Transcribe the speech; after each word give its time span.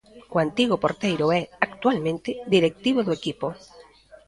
O 0.35 0.37
antigo 0.45 0.75
porteiro 0.83 1.25
é, 1.39 1.41
actualmente, 1.67 2.29
directivo 2.55 2.99
do 3.03 3.15
equipo. 3.19 3.47